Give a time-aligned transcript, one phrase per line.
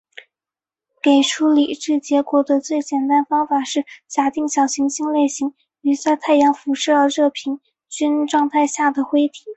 [1.03, 5.45] 给出理智结果的最简单方法是假定小行星类似
[5.81, 7.61] 于在太阳辐射热平
[7.99, 9.45] 衡状态下的灰体。